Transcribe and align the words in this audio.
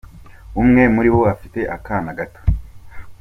Umwe 0.61 0.83
muri 0.95 1.09
bo 1.15 1.21
afite 1.33 1.59
akana 1.75 2.11
gato. 2.17 2.41